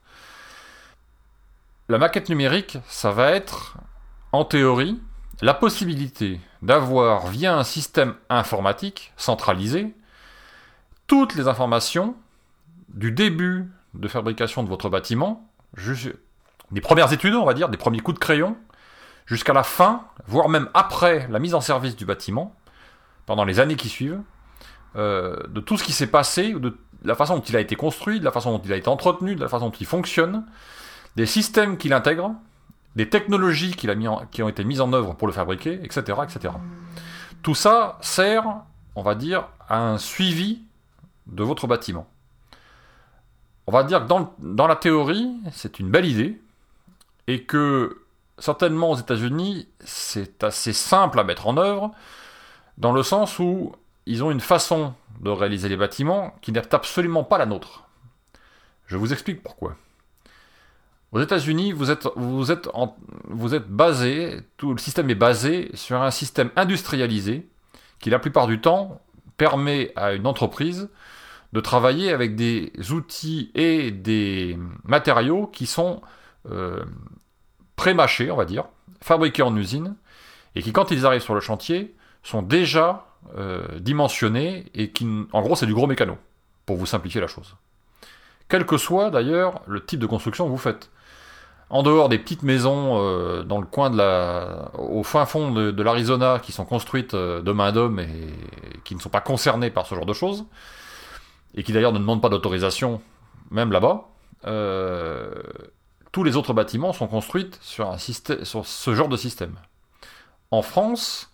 La 1.90 1.98
maquette 1.98 2.30
numérique, 2.30 2.78
ça 2.88 3.12
va 3.12 3.32
être, 3.32 3.78
en 4.32 4.46
théorie, 4.46 5.02
la 5.42 5.54
possibilité 5.54 6.40
d'avoir, 6.62 7.28
via 7.28 7.58
un 7.58 7.64
système 7.64 8.16
informatique 8.30 9.12
centralisé, 9.18 9.94
toutes 11.08 11.36
les 11.36 11.48
informations 11.48 12.16
du 12.90 13.12
début 13.12 13.70
de 13.94 14.08
fabrication 14.08 14.64
de 14.64 14.70
votre 14.70 14.90
bâtiment 14.90 15.50
des 16.72 16.82
premières 16.82 17.12
études, 17.14 17.36
on 17.36 17.46
va 17.46 17.54
dire, 17.54 17.70
des 17.70 17.78
premiers 17.78 18.00
coups 18.00 18.16
de 18.16 18.20
crayon, 18.20 18.58
jusqu'à 19.26 19.54
la 19.54 19.64
fin, 19.64 20.06
voire 20.28 20.50
même 20.50 20.70
après 20.74 21.28
la 21.30 21.40
mise 21.40 21.56
en 21.56 21.62
service 21.62 21.96
du 21.96 22.06
bâtiment, 22.06 22.56
pendant 23.26 23.46
les 23.46 23.60
années 23.60 23.76
qui 23.76 23.90
suivent, 23.90 24.22
euh, 24.96 25.38
de 25.48 25.60
tout 25.60 25.78
ce 25.78 25.84
qui 25.84 25.94
s'est 25.94 26.08
passé, 26.08 26.54
de 26.54 26.78
la 27.04 27.16
façon 27.16 27.36
dont 27.36 27.42
il 27.42 27.56
a 27.56 27.60
été 27.60 27.76
construit, 27.76 28.20
de 28.20 28.26
la 28.26 28.32
façon 28.32 28.52
dont 28.52 28.62
il 28.64 28.74
a 28.74 28.76
été 28.76 28.88
entretenu, 28.88 29.36
de 29.36 29.42
la 29.42 29.48
façon 29.48 29.68
dont 29.68 29.78
il 29.80 29.86
fonctionne, 29.86 30.46
des 31.16 31.26
systèmes 31.26 31.78
qu'il 31.78 31.94
intègre, 31.94 32.34
des 32.96 33.10
technologies 33.10 33.76
qui 33.76 34.44
ont 34.44 34.50
été 34.50 34.64
mises 34.64 34.82
en 34.82 34.94
œuvre 34.94 35.16
pour 35.16 35.28
le 35.28 35.34
fabriquer, 35.34 35.80
etc., 35.84 36.20
etc. 36.24 36.54
Tout 37.42 37.56
ça 37.56 37.98
sert, 38.02 38.46
on 38.96 39.02
va 39.02 39.16
dire, 39.16 39.48
à 39.68 39.80
un 39.80 39.98
suivi 39.98 40.62
de 41.28 41.44
votre 41.44 41.68
bâtiment. 41.68 42.08
On 43.66 43.72
va 43.72 43.84
dire 43.84 44.06
que 44.06 44.14
dans 44.40 44.68
la 44.68 44.76
théorie, 44.76 45.32
c'est 45.52 45.80
une 45.80 45.90
belle 45.90 46.06
idée, 46.06 46.43
et 47.28 47.44
que 47.44 48.04
certainement 48.38 48.92
aux 48.92 48.98
États-Unis, 48.98 49.68
c'est 49.80 50.44
assez 50.44 50.74
simple 50.74 51.20
à 51.20 51.24
mettre 51.24 51.48
en 51.48 51.58
œuvre, 51.58 51.92
dans 52.78 52.92
le 52.92 53.04
sens 53.04 53.40
où 53.40 53.74
ils 54.06 54.24
ont 54.24 54.32
une 54.32 54.40
façon 54.40 54.94
de 55.22 55.30
réaliser 55.30 55.70
les 55.70 55.78
bâtiments 55.78 56.36
qui 56.42 56.52
n'est 56.52 56.74
absolument 56.74 57.24
pas 57.24 57.38
la 57.38 57.46
nôtre. 57.46 57.84
Je 58.88 58.98
vous 58.98 59.14
explique 59.14 59.42
pourquoi. 59.42 59.76
Aux 61.12 61.22
États-Unis, 61.22 61.72
vous 61.72 61.92
êtes, 61.92 62.08
vous, 62.16 62.52
êtes 62.52 63.68
basé, 63.70 64.40
tout 64.58 64.74
le 64.74 64.80
système 64.80 65.10
est 65.10 65.16
basé 65.16 65.70
sur 65.76 66.02
un 66.02 66.12
système 66.12 66.50
industrialisé 66.56 67.48
qui, 68.00 68.10
la 68.10 68.20
plupart 68.20 68.48
du 68.48 68.60
temps, 68.60 69.00
permet 69.38 69.94
à 69.96 70.14
une 70.14 70.26
entreprise 70.26 70.90
de 71.54 71.60
travailler 71.62 72.12
avec 72.12 72.36
des 72.36 72.74
outils 72.92 73.52
et 73.54 73.92
des 73.92 74.58
matériaux 74.84 75.46
qui 75.46 75.68
sont 75.68 76.02
pré-mâchés, 77.76 78.32
on 78.32 78.36
va 78.36 78.46
dire, 78.46 78.66
fabriqués 79.02 79.44
en 79.44 79.56
usine, 79.56 79.96
et 80.56 80.62
qui, 80.62 80.72
quand 80.72 80.92
ils 80.92 81.06
arrivent 81.06 81.22
sur 81.22 81.36
le 81.36 81.42
chantier, 81.42 81.96
sont 82.24 82.42
déjà 82.42 83.08
euh, 83.38 83.80
dimensionnés, 83.80 84.66
et 84.74 84.92
qui, 84.92 85.08
en 85.32 85.42
gros, 85.42 85.56
c'est 85.56 85.66
du 85.66 85.74
gros 85.74 85.88
mécano, 85.88 86.18
pour 86.66 86.78
vous 86.78 86.86
simplifier 86.86 87.22
la 87.22 87.28
chose. 87.28 87.56
Quel 88.50 88.66
que 88.66 88.78
soit, 88.78 89.10
d'ailleurs, 89.10 89.62
le 89.68 89.84
type 89.84 90.00
de 90.00 90.06
construction 90.06 90.46
que 90.46 90.50
vous 90.50 90.58
faites. 90.58 90.90
En 91.70 91.82
dehors 91.82 92.08
des 92.08 92.20
petites 92.20 92.44
maisons 92.44 93.00
euh, 93.00 93.44
dans 93.44 93.60
le 93.60 93.66
coin 93.66 93.90
de 93.90 93.98
la, 93.98 94.72
au 94.78 95.02
fin 95.02 95.26
fond 95.26 95.52
de, 95.52 95.82
l'Arizona 95.82 96.40
qui 96.40 96.52
sont 96.52 96.66
construites 96.66 97.16
de 97.16 97.52
main 97.52 97.72
d'homme 97.72 98.00
et 98.00 98.30
qui 98.84 98.96
ne 98.96 99.00
sont 99.00 99.10
pas 99.10 99.22
concernées 99.22 99.72
par 99.72 99.88
ce 99.88 99.96
genre 99.96 100.06
de 100.06 100.14
choses, 100.14 100.46
et 101.56 101.64
qui 101.64 101.74
d'ailleurs 101.74 101.94
ne 101.94 102.00
demandent 102.00 102.22
pas 102.22 102.30
d'autorisation, 102.30 103.02
même 103.50 103.72
là-bas, 103.72 104.08
euh, 104.46 105.32
tous 106.14 106.24
les 106.24 106.38
autres 106.38 106.54
bâtiments 106.54 106.94
sont 106.94 107.08
construits 107.08 107.50
sur, 107.60 107.90
un 107.90 107.98
système, 107.98 108.46
sur 108.46 108.66
ce 108.66 108.96
genre 108.96 109.10
de 109.10 109.18
système. 109.18 109.56
En 110.52 110.62
France, 110.62 111.32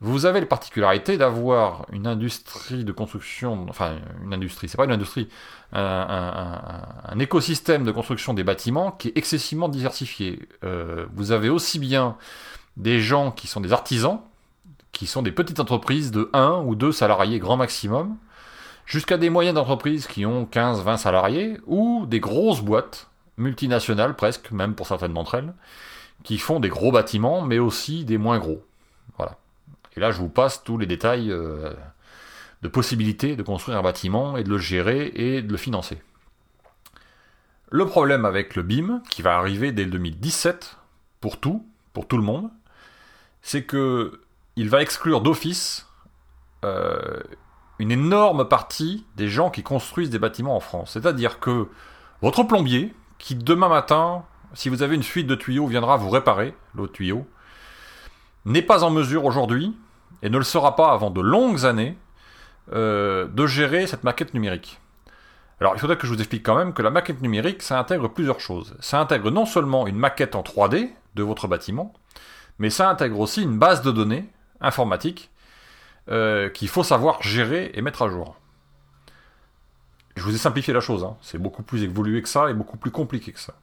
vous 0.00 0.24
avez 0.24 0.38
la 0.38 0.46
particularité 0.46 1.18
d'avoir 1.18 1.84
une 1.92 2.06
industrie 2.06 2.84
de 2.84 2.92
construction, 2.92 3.66
enfin 3.68 3.96
une 4.22 4.32
industrie, 4.32 4.68
c'est 4.68 4.76
pas 4.76 4.84
une 4.84 4.92
industrie, 4.92 5.28
un, 5.72 7.18
écosystème 7.18 7.84
de 7.84 7.90
construction 7.90 8.34
des 8.34 8.44
bâtiments 8.44 8.92
qui 8.92 9.08
est 9.08 9.18
excessivement 9.18 9.68
diversifié. 9.68 10.48
Euh, 10.62 11.06
vous 11.14 11.32
avez 11.32 11.48
aussi 11.48 11.80
bien 11.80 12.16
des 12.76 13.00
gens 13.00 13.32
qui 13.32 13.48
sont 13.48 13.60
des 13.60 13.72
artisans, 13.72 14.20
qui 14.92 15.08
sont 15.08 15.22
des 15.22 15.32
petites 15.32 15.58
entreprises 15.58 16.12
de 16.12 16.30
1 16.32 16.62
ou 16.64 16.76
2 16.76 16.92
salariés 16.92 17.40
grand 17.40 17.56
maximum, 17.56 18.16
jusqu'à 18.86 19.16
des 19.16 19.28
moyennes 19.28 19.58
entreprises 19.58 20.06
qui 20.06 20.24
ont 20.24 20.44
15-20 20.44 20.98
salariés, 20.98 21.56
ou 21.66 22.06
des 22.06 22.20
grosses 22.20 22.60
boîtes 22.60 23.08
multinationales 23.36 24.14
presque, 24.14 24.50
même 24.50 24.74
pour 24.74 24.86
certaines 24.86 25.14
d'entre 25.14 25.34
elles, 25.36 25.54
qui 26.22 26.38
font 26.38 26.60
des 26.60 26.68
gros 26.68 26.92
bâtiments, 26.92 27.42
mais 27.42 27.58
aussi 27.58 28.04
des 28.04 28.18
moins 28.18 28.38
gros. 28.38 28.64
Voilà. 29.16 29.38
Et 29.96 30.00
là, 30.00 30.10
je 30.10 30.18
vous 30.18 30.28
passe 30.28 30.64
tous 30.64 30.78
les 30.78 30.86
détails 30.86 31.30
euh, 31.30 31.72
de 32.62 32.68
possibilités 32.68 33.36
de 33.36 33.42
construire 33.42 33.78
un 33.78 33.82
bâtiment 33.82 34.36
et 34.36 34.44
de 34.44 34.50
le 34.50 34.58
gérer 34.58 35.12
et 35.14 35.42
de 35.42 35.50
le 35.50 35.56
financer. 35.56 36.00
Le 37.70 37.86
problème 37.86 38.24
avec 38.24 38.56
le 38.56 38.62
BIM, 38.62 39.02
qui 39.10 39.22
va 39.22 39.36
arriver 39.36 39.72
dès 39.72 39.84
2017 39.84 40.76
pour 41.20 41.40
tout, 41.40 41.66
pour 41.92 42.06
tout 42.06 42.16
le 42.16 42.22
monde, 42.22 42.50
c'est 43.42 43.64
que 43.64 44.20
il 44.56 44.68
va 44.68 44.82
exclure 44.82 45.20
d'office 45.20 45.88
euh, 46.64 47.20
une 47.78 47.90
énorme 47.90 48.48
partie 48.48 49.04
des 49.16 49.28
gens 49.28 49.50
qui 49.50 49.62
construisent 49.62 50.10
des 50.10 50.18
bâtiments 50.18 50.56
en 50.56 50.60
France. 50.60 50.92
C'est-à-dire 50.92 51.40
que 51.40 51.68
Votre 52.22 52.44
plombier, 52.44 52.94
qui 53.24 53.34
demain 53.34 53.70
matin, 53.70 54.22
si 54.52 54.68
vous 54.68 54.82
avez 54.82 54.94
une 54.94 55.02
fuite 55.02 55.26
de 55.26 55.34
tuyau, 55.34 55.66
viendra 55.66 55.96
vous 55.96 56.10
réparer 56.10 56.54
l'eau 56.74 56.86
de 56.86 56.92
tuyau, 56.92 57.26
n'est 58.44 58.60
pas 58.60 58.84
en 58.84 58.90
mesure 58.90 59.24
aujourd'hui, 59.24 59.74
et 60.20 60.28
ne 60.28 60.36
le 60.36 60.44
sera 60.44 60.76
pas 60.76 60.92
avant 60.92 61.08
de 61.08 61.22
longues 61.22 61.64
années, 61.64 61.96
euh, 62.74 63.26
de 63.26 63.46
gérer 63.46 63.86
cette 63.86 64.04
maquette 64.04 64.34
numérique. 64.34 64.78
Alors 65.58 65.72
il 65.74 65.78
faudrait 65.78 65.96
que 65.96 66.06
je 66.06 66.12
vous 66.12 66.18
explique 66.18 66.44
quand 66.44 66.54
même 66.54 66.74
que 66.74 66.82
la 66.82 66.90
maquette 66.90 67.22
numérique, 67.22 67.62
ça 67.62 67.78
intègre 67.78 68.08
plusieurs 68.08 68.40
choses. 68.40 68.76
Ça 68.80 69.00
intègre 69.00 69.30
non 69.30 69.46
seulement 69.46 69.86
une 69.86 69.96
maquette 69.96 70.34
en 70.34 70.42
3D 70.42 70.90
de 71.14 71.22
votre 71.22 71.48
bâtiment, 71.48 71.94
mais 72.58 72.68
ça 72.68 72.90
intègre 72.90 73.20
aussi 73.20 73.42
une 73.42 73.58
base 73.58 73.80
de 73.80 73.90
données 73.90 74.28
informatique 74.60 75.30
euh, 76.10 76.50
qu'il 76.50 76.68
faut 76.68 76.84
savoir 76.84 77.22
gérer 77.22 77.70
et 77.72 77.80
mettre 77.80 78.02
à 78.02 78.10
jour. 78.10 78.36
Je 80.16 80.22
vous 80.22 80.34
ai 80.34 80.38
simplifié 80.38 80.72
la 80.72 80.80
chose, 80.80 81.04
hein. 81.04 81.16
c'est 81.20 81.38
beaucoup 81.38 81.62
plus 81.62 81.82
évolué 81.82 82.22
que 82.22 82.28
ça 82.28 82.48
et 82.50 82.54
beaucoup 82.54 82.76
plus 82.76 82.90
compliqué 82.90 83.32
que 83.32 83.40
ça. 83.40 83.54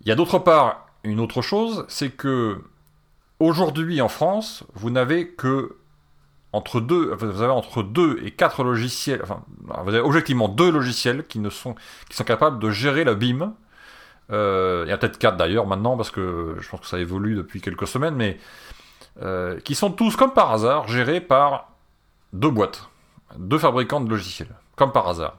Il 0.00 0.08
y 0.08 0.12
a 0.12 0.14
d'autre 0.14 0.38
part 0.38 0.88
une 1.04 1.20
autre 1.20 1.42
chose, 1.42 1.84
c'est 1.88 2.10
que 2.10 2.62
aujourd'hui 3.40 4.00
en 4.00 4.08
France, 4.08 4.64
vous 4.74 4.90
n'avez 4.90 5.28
que 5.28 5.76
entre 6.52 6.80
deux, 6.80 7.14
vous 7.14 7.42
avez 7.42 7.52
entre 7.52 7.82
deux 7.82 8.20
et 8.22 8.30
quatre 8.30 8.62
logiciels, 8.62 9.20
enfin, 9.22 9.42
vous 9.84 9.88
avez 9.88 10.00
objectivement 10.00 10.48
deux 10.48 10.70
logiciels 10.70 11.26
qui 11.26 11.42
sont, 11.50 11.74
qui 12.08 12.16
sont 12.16 12.24
capables 12.24 12.58
de 12.58 12.70
gérer 12.70 13.04
la 13.04 13.14
BIM. 13.14 13.54
Euh, 14.30 14.84
il 14.86 14.90
y 14.90 14.92
a 14.92 14.98
peut-être 14.98 15.18
quatre 15.18 15.36
d'ailleurs 15.36 15.66
maintenant 15.66 15.96
parce 15.96 16.10
que 16.10 16.56
je 16.60 16.68
pense 16.68 16.80
que 16.80 16.86
ça 16.86 16.98
évolue 16.98 17.34
depuis 17.34 17.60
quelques 17.60 17.86
semaines, 17.86 18.14
mais 18.14 18.38
euh, 19.22 19.58
qui 19.60 19.74
sont 19.74 19.90
tous 19.90 20.16
comme 20.16 20.32
par 20.32 20.52
hasard 20.52 20.88
gérés 20.88 21.20
par 21.20 21.72
deux 22.32 22.50
boîtes, 22.50 22.88
deux 23.36 23.58
fabricants 23.58 24.00
de 24.00 24.10
logiciels, 24.10 24.54
comme 24.76 24.92
par 24.92 25.08
hasard. 25.08 25.36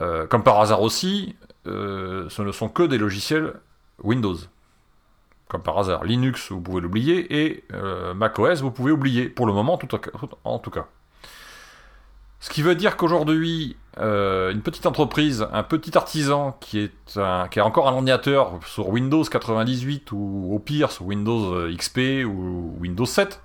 Euh, 0.00 0.26
comme 0.26 0.42
par 0.42 0.60
hasard 0.60 0.82
aussi, 0.82 1.36
ce 1.66 2.42
ne 2.42 2.52
sont 2.52 2.68
que 2.68 2.82
des 2.82 2.98
logiciels 2.98 3.54
Windows 4.02 4.36
comme 5.50 5.62
par 5.62 5.76
hasard. 5.78 6.04
Linux, 6.04 6.50
vous 6.52 6.60
pouvez 6.60 6.80
l'oublier, 6.80 7.42
et 7.42 7.64
euh, 7.74 8.14
macOS, 8.14 8.62
vous 8.62 8.70
pouvez 8.70 8.92
oublier, 8.92 9.28
pour 9.28 9.46
le 9.46 9.52
moment, 9.52 9.78
en 10.44 10.58
tout 10.58 10.70
cas. 10.70 10.86
Ce 12.38 12.48
qui 12.48 12.62
veut 12.62 12.74
dire 12.74 12.96
qu'aujourd'hui, 12.96 13.76
euh, 13.98 14.50
une 14.50 14.62
petite 14.62 14.86
entreprise, 14.86 15.46
un 15.52 15.62
petit 15.62 15.98
artisan 15.98 16.56
qui, 16.60 16.78
est 16.78 17.18
qui 17.50 17.60
a 17.60 17.66
encore 17.66 17.86
un 17.86 17.92
ordinateur 17.92 18.60
sur 18.64 18.88
Windows 18.88 19.24
98 19.24 20.10
ou 20.12 20.48
au 20.54 20.58
pire 20.58 20.90
sur 20.90 21.04
Windows 21.04 21.52
euh, 21.52 21.76
XP 21.76 22.24
ou 22.24 22.76
Windows 22.80 23.04
7, 23.04 23.42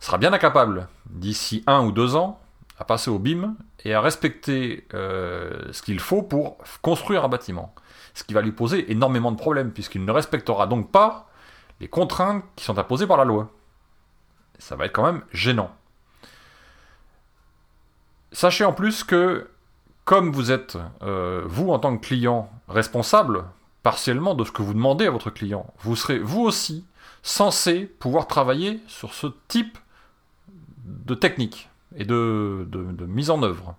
sera 0.00 0.16
bien 0.16 0.32
incapable, 0.32 0.88
d'ici 1.10 1.64
un 1.66 1.84
ou 1.84 1.92
deux 1.92 2.14
ans, 2.14 2.40
à 2.78 2.84
passer 2.84 3.10
au 3.10 3.18
BIM 3.18 3.56
et 3.84 3.94
à 3.94 4.00
respecter 4.00 4.86
ce 4.92 5.82
qu'il 5.82 5.98
faut 6.00 6.22
pour 6.22 6.58
construire 6.80 7.24
un 7.24 7.28
bâtiment 7.28 7.74
ce 8.18 8.24
qui 8.24 8.34
va 8.34 8.42
lui 8.42 8.52
poser 8.52 8.90
énormément 8.90 9.30
de 9.30 9.36
problèmes, 9.36 9.70
puisqu'il 9.70 10.04
ne 10.04 10.10
respectera 10.10 10.66
donc 10.66 10.90
pas 10.90 11.28
les 11.80 11.88
contraintes 11.88 12.44
qui 12.56 12.64
sont 12.64 12.76
imposées 12.76 13.06
par 13.06 13.16
la 13.16 13.24
loi. 13.24 13.48
Ça 14.58 14.74
va 14.74 14.86
être 14.86 14.92
quand 14.92 15.04
même 15.04 15.22
gênant. 15.32 15.70
Sachez 18.32 18.64
en 18.64 18.72
plus 18.72 19.04
que, 19.04 19.48
comme 20.04 20.32
vous 20.32 20.50
êtes, 20.50 20.76
euh, 21.02 21.44
vous 21.46 21.70
en 21.70 21.78
tant 21.78 21.96
que 21.96 22.04
client, 22.04 22.50
responsable 22.68 23.44
partiellement 23.84 24.34
de 24.34 24.44
ce 24.44 24.50
que 24.50 24.62
vous 24.62 24.74
demandez 24.74 25.06
à 25.06 25.10
votre 25.10 25.30
client, 25.30 25.72
vous 25.78 25.94
serez 25.94 26.18
vous 26.18 26.42
aussi 26.42 26.84
censé 27.22 27.84
pouvoir 27.86 28.26
travailler 28.26 28.80
sur 28.88 29.14
ce 29.14 29.28
type 29.46 29.78
de 30.84 31.14
technique 31.14 31.70
et 31.98 32.04
de, 32.04 32.66
mise 33.06 33.28
en 33.28 33.42
œuvre. 33.42 33.74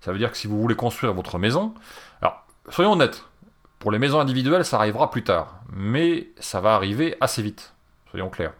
Ça 0.00 0.12
veut 0.12 0.18
dire 0.18 0.30
que 0.30 0.38
si 0.38 0.46
vous 0.46 0.58
voulez 0.58 0.76
construire 0.76 1.12
votre 1.12 1.38
maison, 1.38 1.74
alors 2.22 2.46
soyons 2.70 2.92
honnêtes, 2.92 3.24
pour 3.78 3.90
les 3.90 3.98
maisons 3.98 4.20
individuelles, 4.20 4.64
ça 4.64 4.78
arrivera 4.78 5.10
plus 5.10 5.24
tard, 5.24 5.60
mais 5.72 6.28
ça 6.38 6.60
va 6.60 6.74
arriver 6.74 7.16
assez 7.20 7.42
vite, 7.42 7.74
soyons 8.10 8.30
clairs. 8.30 8.54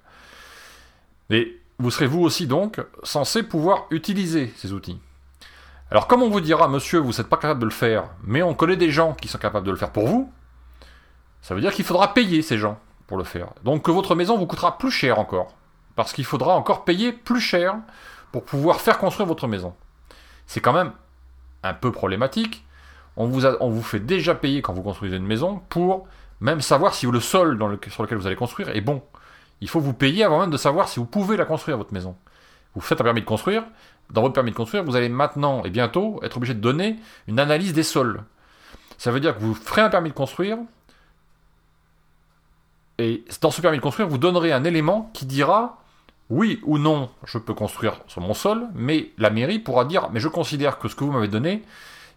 Et 1.30 1.58
vous 1.78 1.90
serez 1.90 2.06
vous 2.06 2.20
aussi 2.20 2.46
donc 2.46 2.84
censé 3.04 3.42
pouvoir 3.42 3.86
utiliser 3.90 4.52
ces 4.56 4.72
outils. 4.72 5.00
Alors 5.90 6.06
comme 6.06 6.22
on 6.22 6.28
vous 6.28 6.40
dira, 6.40 6.68
monsieur, 6.68 6.98
vous 6.98 7.12
n'êtes 7.12 7.28
pas 7.28 7.36
capable 7.36 7.60
de 7.60 7.66
le 7.66 7.70
faire, 7.70 8.10
mais 8.22 8.42
on 8.42 8.54
connaît 8.54 8.76
des 8.76 8.90
gens 8.90 9.14
qui 9.14 9.28
sont 9.28 9.38
capables 9.38 9.66
de 9.66 9.70
le 9.70 9.76
faire 9.76 9.92
pour 9.92 10.06
vous, 10.06 10.30
ça 11.42 11.54
veut 11.54 11.60
dire 11.60 11.72
qu'il 11.72 11.84
faudra 11.84 12.12
payer 12.12 12.42
ces 12.42 12.58
gens 12.58 12.78
pour 13.06 13.16
le 13.16 13.24
faire. 13.24 13.48
Donc 13.64 13.84
que 13.84 13.90
votre 13.90 14.14
maison 14.14 14.36
vous 14.36 14.46
coûtera 14.46 14.78
plus 14.78 14.90
cher 14.90 15.18
encore, 15.18 15.54
parce 15.96 16.12
qu'il 16.12 16.24
faudra 16.24 16.54
encore 16.54 16.84
payer 16.84 17.12
plus 17.12 17.40
cher 17.40 17.76
pour 18.32 18.44
pouvoir 18.44 18.80
faire 18.80 18.98
construire 18.98 19.26
votre 19.26 19.46
maison. 19.46 19.74
C'est 20.46 20.60
quand 20.60 20.72
même 20.72 20.92
un 21.62 21.74
peu 21.74 21.92
problématique, 21.92 22.64
on 23.16 23.26
vous, 23.26 23.82
fait 23.82 24.00
déjà 24.00 24.34
payer 24.34 24.62
quand 24.62 24.72
vous 24.72 24.82
construisez 24.82 25.16
une 25.16 25.26
maison 25.26 25.60
pour 25.68 26.06
même 26.40 26.60
savoir 26.60 26.94
si 26.94 27.06
le 27.06 27.20
sol 27.20 27.58
sur 27.88 28.02
lequel 28.02 28.18
vous 28.18 28.26
allez 28.26 28.36
construire 28.36 28.70
est 28.70 28.80
bon. 28.80 29.02
Il 29.60 29.68
faut 29.68 29.80
vous 29.80 29.92
payer 29.92 30.24
avant 30.24 30.40
même 30.40 30.50
de 30.50 30.56
savoir 30.56 30.88
si 30.88 30.98
vous 31.00 31.06
pouvez 31.06 31.36
la 31.36 31.44
construire, 31.44 31.76
votre 31.76 31.92
maison. 31.92 32.16
Vous 32.74 32.80
faites 32.80 33.00
un 33.00 33.04
permis 33.04 33.20
de 33.20 33.26
construire. 33.26 33.64
Dans 34.10 34.22
votre 34.22 34.32
permis 34.32 34.52
de 34.52 34.56
construire, 34.56 34.84
vous 34.84 34.96
allez 34.96 35.08
maintenant 35.08 35.62
et 35.64 35.70
bientôt 35.70 36.20
être 36.22 36.38
obligé 36.38 36.54
de 36.54 36.60
donner 36.60 36.96
une 37.28 37.38
analyse 37.38 37.74
des 37.74 37.82
sols. 37.82 38.22
Ça 38.96 39.10
veut 39.10 39.20
dire 39.20 39.34
que 39.34 39.40
vous 39.40 39.54
ferez 39.54 39.82
un 39.82 39.90
permis 39.90 40.10
de 40.10 40.14
construire. 40.14 40.56
Et 42.98 43.24
dans 43.40 43.50
ce 43.50 43.60
permis 43.60 43.78
de 43.78 43.82
construire, 43.82 44.08
vous 44.08 44.18
donnerez 44.18 44.52
un 44.52 44.64
élément 44.64 45.10
qui 45.12 45.26
dira 45.26 45.82
oui 46.30 46.60
ou 46.64 46.78
non, 46.78 47.10
je 47.24 47.38
peux 47.38 47.54
construire 47.54 48.00
sur 48.06 48.22
mon 48.22 48.34
sol, 48.34 48.68
mais 48.74 49.10
la 49.18 49.30
mairie 49.30 49.58
pourra 49.58 49.84
dire 49.84 50.10
mais 50.12 50.20
je 50.20 50.28
considère 50.28 50.78
que 50.78 50.88
ce 50.88 50.94
que 50.94 51.04
vous 51.04 51.12
m'avez 51.12 51.28
donné 51.28 51.62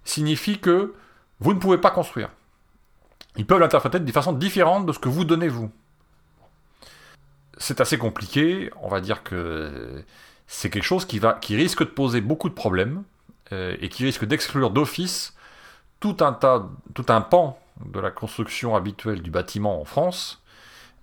signifie 0.05 0.59
que 0.59 0.93
vous 1.39 1.53
ne 1.53 1.59
pouvez 1.59 1.79
pas 1.79 1.91
construire. 1.91 2.29
Ils 3.35 3.45
peuvent 3.45 3.59
l'interpréter 3.59 3.99
de 3.99 4.11
façon 4.11 4.33
différente 4.33 4.85
de 4.85 4.93
ce 4.93 4.99
que 4.99 5.09
vous 5.09 5.25
donnez 5.25 5.47
vous. 5.47 5.71
C'est 7.57 7.81
assez 7.81 7.97
compliqué, 7.97 8.71
on 8.81 8.87
va 8.87 9.01
dire 9.01 9.23
que 9.23 10.03
c'est 10.47 10.69
quelque 10.69 10.83
chose 10.83 11.05
qui, 11.05 11.19
va, 11.19 11.33
qui 11.33 11.55
risque 11.55 11.79
de 11.79 11.89
poser 11.89 12.21
beaucoup 12.21 12.49
de 12.49 12.53
problèmes 12.53 13.03
euh, 13.51 13.75
et 13.79 13.89
qui 13.89 14.03
risque 14.03 14.25
d'exclure 14.25 14.69
d'office 14.69 15.35
tout 15.99 16.17
un 16.19 16.33
tas, 16.33 16.69
tout 16.93 17.05
un 17.09 17.21
pan 17.21 17.59
de 17.85 17.99
la 17.99 18.11
construction 18.11 18.75
habituelle 18.75 19.21
du 19.21 19.31
bâtiment 19.31 19.81
en 19.81 19.85
France, 19.85 20.42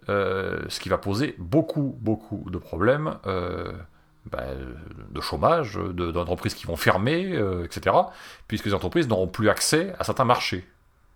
euh, 0.08 0.60
ce 0.68 0.80
qui 0.80 0.88
va 0.88 0.98
poser 0.98 1.34
beaucoup, 1.38 1.96
beaucoup 2.00 2.44
de 2.50 2.58
problèmes. 2.58 3.18
Euh, 3.26 3.72
bah, 4.26 4.44
de 5.10 5.20
chômage, 5.20 5.76
d'entreprises 5.76 6.54
qui 6.54 6.66
vont 6.66 6.76
fermer, 6.76 7.32
euh, 7.32 7.64
etc., 7.64 7.96
puisque 8.48 8.66
les 8.66 8.74
entreprises 8.74 9.08
n'auront 9.08 9.28
plus 9.28 9.48
accès 9.48 9.94
à 9.98 10.04
certains 10.04 10.26
marchés. 10.26 10.68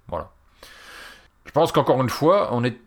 Voilà. 0.09 0.31
Je 1.45 1.51
pense 1.53 1.71
qu'encore 1.71 2.01
une 2.01 2.09
fois, 2.09 2.49
on 2.53 2.65
est 2.65 2.79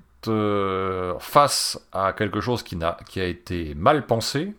face 1.19 1.79
à 1.93 2.11
quelque 2.11 2.41
chose 2.41 2.61
qui, 2.61 2.75
a, 2.83 2.97
qui 3.07 3.21
a 3.21 3.25
été 3.25 3.73
mal 3.75 4.05
pensé, 4.05 4.53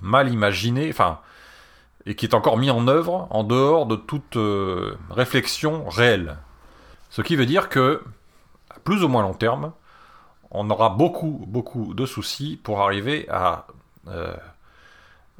mal 0.00 0.32
imaginé, 0.32 0.88
enfin, 0.90 1.20
et 2.06 2.16
qui 2.16 2.26
est 2.26 2.34
encore 2.34 2.56
mis 2.56 2.70
en 2.70 2.88
œuvre 2.88 3.28
en 3.30 3.44
dehors 3.44 3.86
de 3.86 3.94
toute 3.94 4.36
réflexion 5.10 5.88
réelle. 5.88 6.38
Ce 7.10 7.22
qui 7.22 7.36
veut 7.36 7.46
dire 7.46 7.68
que, 7.68 8.02
à 8.70 8.80
plus 8.80 9.04
ou 9.04 9.08
moins 9.08 9.22
long 9.22 9.34
terme, 9.34 9.72
on 10.54 10.70
aura 10.70 10.88
beaucoup, 10.90 11.44
beaucoup 11.46 11.94
de 11.94 12.06
soucis 12.06 12.58
pour 12.62 12.80
arriver 12.80 13.28
à 13.28 13.66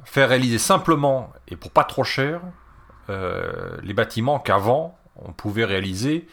faire 0.05 0.29
réaliser 0.29 0.59
simplement 0.59 1.33
et 1.47 1.55
pour 1.55 1.71
pas 1.71 1.83
trop 1.83 2.03
cher 2.03 2.41
euh, 3.09 3.77
les 3.83 3.93
bâtiments 3.93 4.39
qu'avant 4.39 4.97
on 5.17 5.31
pouvait 5.31 5.65
réaliser 5.65 6.27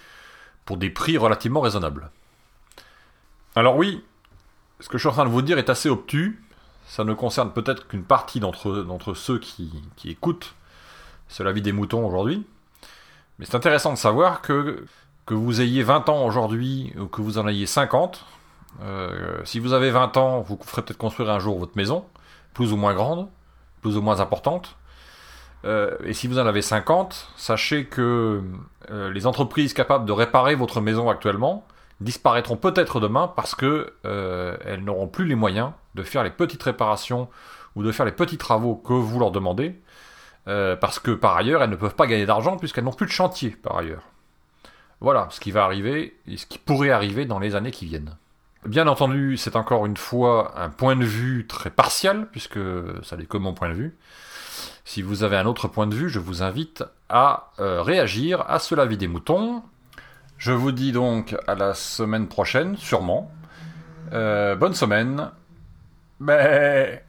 pour 0.64 0.76
des 0.76 0.90
prix 0.90 1.16
relativement 1.18 1.60
raisonnables. 1.60 2.10
Alors 3.56 3.76
oui, 3.76 4.02
ce 4.80 4.88
que 4.88 4.98
je 4.98 5.02
suis 5.02 5.08
en 5.08 5.12
train 5.12 5.24
de 5.24 5.30
vous 5.30 5.42
dire 5.42 5.58
est 5.58 5.70
assez 5.70 5.88
obtus. 5.88 6.42
Ça 6.86 7.04
ne 7.04 7.14
concerne 7.14 7.52
peut-être 7.52 7.86
qu'une 7.86 8.04
partie 8.04 8.40
d'entre 8.40 9.14
ceux 9.14 9.38
qui, 9.38 9.70
écoutent 10.04 10.54
C'est 11.28 11.44
la 11.44 11.52
vie 11.52 11.62
des 11.62 11.72
moutons 11.72 12.06
aujourd'hui. 12.06 12.44
Mais 13.38 13.46
c'est 13.46 13.54
intéressant 13.54 13.92
de 13.92 13.98
savoir 13.98 14.42
que, 14.42 14.84
que 15.26 15.34
vous 15.34 15.60
ayez 15.60 15.82
20 15.82 16.08
ans 16.08 16.24
aujourd'hui 16.26 16.92
ou 16.98 17.06
que 17.06 17.22
vous 17.22 17.38
en 17.38 17.46
ayez 17.48 17.66
50, 17.66 18.24
euh, 18.80 19.40
si 19.44 19.58
vous 19.58 19.72
avez 19.72 19.90
20 19.90 20.16
ans, 20.16 20.40
vous 20.40 20.58
ferez 20.64 20.82
peut-être 20.82 20.98
construire 20.98 21.30
un 21.30 21.38
jour 21.38 21.58
votre 21.58 21.76
maison, 21.76 22.04
plus 22.54 22.72
ou 22.72 22.76
moins 22.76 22.94
grande 22.94 23.28
plus 23.80 23.96
ou 23.96 24.00
moins 24.00 24.20
importante. 24.20 24.76
Euh, 25.64 25.96
et 26.04 26.12
si 26.12 26.28
vous 26.28 26.38
en 26.38 26.46
avez 26.46 26.62
50, 26.62 27.32
sachez 27.36 27.86
que 27.86 28.40
euh, 28.92 29.12
les 29.12 29.26
entreprises 29.26 29.74
capables 29.74 30.04
de 30.04 30.12
réparer 30.12 30.54
votre 30.54 30.80
maison 30.80 31.10
actuellement 31.10 31.66
disparaîtront 32.00 32.56
peut-être 32.56 33.00
demain 33.00 33.26
parce 33.26 33.56
que 33.56 33.92
elles 34.04 34.84
n'auront 34.84 35.08
plus 35.08 35.26
les 35.26 35.34
moyens 35.34 35.72
de 35.96 36.04
faire 36.04 36.22
les 36.22 36.30
petites 36.30 36.62
réparations 36.62 37.28
ou 37.74 37.82
de 37.82 37.90
faire 37.90 38.06
les 38.06 38.12
petits 38.12 38.38
travaux 38.38 38.76
que 38.76 38.92
vous 38.92 39.18
leur 39.18 39.32
demandez, 39.32 39.80
parce 40.46 40.98
que 40.98 41.10
par 41.12 41.36
ailleurs 41.36 41.62
elles 41.62 41.70
ne 41.70 41.76
peuvent 41.76 41.94
pas 41.94 42.06
gagner 42.06 42.26
d'argent 42.26 42.56
puisqu'elles 42.56 42.84
n'ont 42.84 42.92
plus 42.92 43.06
de 43.06 43.12
chantier 43.12 43.50
par 43.50 43.76
ailleurs. 43.76 44.02
Voilà 45.00 45.28
ce 45.30 45.40
qui 45.40 45.50
va 45.50 45.64
arriver 45.64 46.16
et 46.26 46.36
ce 46.36 46.46
qui 46.46 46.58
pourrait 46.58 46.90
arriver 46.90 47.24
dans 47.24 47.38
les 47.38 47.54
années 47.54 47.72
qui 47.72 47.86
viennent. 47.86 48.16
Bien 48.66 48.86
entendu, 48.86 49.36
c'est 49.36 49.56
encore 49.56 49.86
une 49.86 49.96
fois 49.96 50.54
un 50.56 50.70
point 50.70 50.94
de 50.94 51.04
vue 51.04 51.46
très 51.48 51.70
partial, 51.70 52.28
puisque 52.30 52.60
ça 53.02 53.16
n'est 53.16 53.26
que 53.26 53.36
mon 53.36 53.54
point 53.54 53.68
de 53.70 53.74
vue. 53.74 53.96
Si 54.84 55.02
vous 55.02 55.24
avez 55.24 55.36
un 55.36 55.46
autre 55.46 55.66
point 55.66 55.88
de 55.88 55.94
vue, 55.96 56.08
je 56.08 56.20
vous 56.20 56.44
invite 56.44 56.84
à 57.08 57.50
euh, 57.58 57.82
réagir 57.82 58.48
à 58.48 58.60
ce 58.60 58.74
vie 58.86 58.96
des 58.96 59.08
moutons. 59.08 59.62
Je 60.38 60.52
vous 60.52 60.70
dis 60.70 60.92
donc 60.92 61.36
à 61.48 61.56
la 61.56 61.74
semaine 61.74 62.28
prochaine, 62.28 62.76
sûrement. 62.76 63.32
Euh, 64.12 64.54
bonne 64.54 64.74
semaine. 64.74 65.30
Mais... 66.20 67.04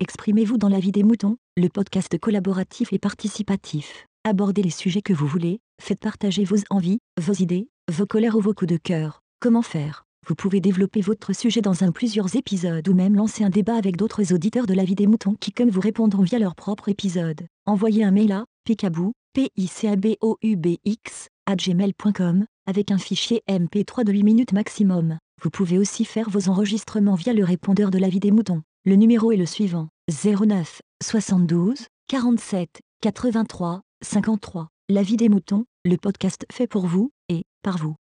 Exprimez-vous 0.00 0.58
dans 0.58 0.68
la 0.68 0.78
vie 0.78 0.92
des 0.92 1.04
moutons, 1.04 1.36
le 1.56 1.68
podcast 1.68 2.18
collaboratif 2.18 2.92
et 2.92 2.98
participatif. 2.98 4.06
Abordez 4.24 4.62
les 4.62 4.70
sujets 4.70 5.02
que 5.02 5.14
vous 5.14 5.26
voulez, 5.26 5.60
faites 5.80 6.00
partager 6.00 6.44
vos 6.44 6.56
envies, 6.68 6.98
vos 7.18 7.32
idées, 7.32 7.68
vos 7.90 8.06
colères 8.06 8.36
ou 8.36 8.40
vos 8.40 8.54
coups 8.54 8.70
de 8.70 8.76
cœur. 8.76 9.20
Comment 9.40 9.62
faire? 9.62 10.04
Vous 10.26 10.34
pouvez 10.34 10.60
développer 10.60 11.00
votre 11.00 11.32
sujet 11.34 11.60
dans 11.60 11.82
un 11.82 11.90
plusieurs 11.90 12.36
épisodes 12.36 12.86
ou 12.88 12.94
même 12.94 13.16
lancer 13.16 13.42
un 13.42 13.50
débat 13.50 13.74
avec 13.74 13.96
d'autres 13.96 14.32
auditeurs 14.32 14.66
de 14.66 14.74
la 14.74 14.84
vie 14.84 14.94
des 14.94 15.06
moutons 15.06 15.34
qui 15.40 15.50
comme 15.50 15.70
vous 15.70 15.80
répondront 15.80 16.22
via 16.22 16.38
leur 16.38 16.54
propre 16.54 16.88
épisode. 16.88 17.46
Envoyez 17.66 18.04
un 18.04 18.10
mail 18.12 18.32
à 18.32 18.44
picabou, 18.64 19.12
p 19.32 19.48
i 19.56 19.66
c 19.66 19.88
a 19.88 19.96
b 19.96 20.16
o 20.20 20.36
u 20.42 20.56
b 20.56 20.76
x 20.84 21.28
gmail.com 21.50 22.46
avec 22.66 22.92
un 22.92 22.98
fichier 22.98 23.42
MP3 23.48 24.04
de 24.04 24.12
8 24.12 24.22
minutes 24.22 24.52
maximum. 24.52 25.18
Vous 25.42 25.50
pouvez 25.50 25.78
aussi 25.78 26.04
faire 26.04 26.30
vos 26.30 26.48
enregistrements 26.48 27.16
via 27.16 27.32
le 27.32 27.44
répondeur 27.44 27.90
de 27.90 27.98
la 27.98 28.08
vie 28.08 28.20
des 28.20 28.30
moutons. 28.30 28.62
Le 28.84 28.94
numéro 28.94 29.32
est 29.32 29.36
le 29.36 29.46
suivant 29.46 29.88
09 30.24 30.80
72 31.02 31.86
47 32.08 32.82
83 33.00 33.80
53. 34.02 34.68
La 34.88 35.02
vie 35.02 35.16
des 35.16 35.28
moutons, 35.28 35.64
le 35.84 35.96
podcast 35.96 36.44
fait 36.52 36.66
pour 36.66 36.86
vous 36.86 37.10
par 37.62 37.76
vous. 37.78 37.96